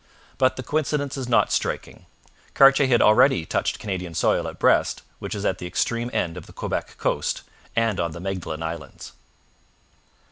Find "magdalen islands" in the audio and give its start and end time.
8.19-9.11